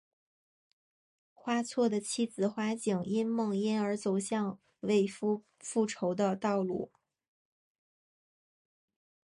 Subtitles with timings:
[1.31, 6.91] 花错的妻子花景因梦因而走向为夫复仇的道路。